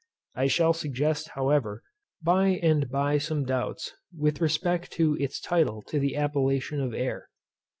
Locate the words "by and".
2.23-2.89